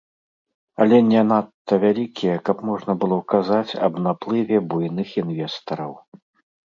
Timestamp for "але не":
0.83-1.21